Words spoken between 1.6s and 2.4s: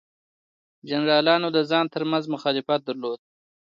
ځان ترمنځ